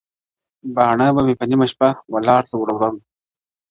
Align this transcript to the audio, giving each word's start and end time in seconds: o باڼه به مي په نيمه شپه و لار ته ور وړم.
o 0.65 0.67
باڼه 0.75 1.07
به 1.15 1.21
مي 1.27 1.33
په 1.39 1.45
نيمه 1.49 1.67
شپه 1.71 1.89
و 2.11 2.15
لار 2.27 2.43
ته 2.49 2.55
ور 2.57 2.69
وړم. 2.75 2.95